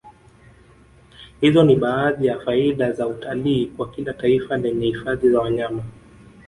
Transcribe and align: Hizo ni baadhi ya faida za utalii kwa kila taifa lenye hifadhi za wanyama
Hizo 1.41 1.63
ni 1.63 1.75
baadhi 1.75 2.27
ya 2.27 2.39
faida 2.39 2.91
za 2.91 3.07
utalii 3.07 3.65
kwa 3.65 3.91
kila 3.91 4.13
taifa 4.13 4.57
lenye 4.57 4.85
hifadhi 4.85 5.29
za 5.29 5.39
wanyama 5.39 5.83